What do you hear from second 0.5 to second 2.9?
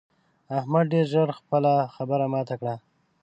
احمد ډېر ژر خپله خبره ماته کړه.